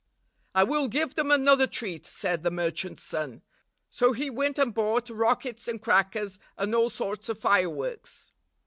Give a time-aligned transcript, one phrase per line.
[0.55, 3.43] "I will give them another treat," said the merchant's son.
[3.91, 8.31] So he went and bought rockets and crackers, and all sorts of fireworks.